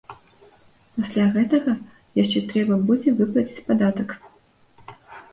Пасля 0.99 1.25
гэтага 1.35 1.73
яшчэ 2.23 2.39
трэба 2.51 2.77
будзе 2.87 3.13
выплаціць 3.19 3.65
падатак. 3.69 4.15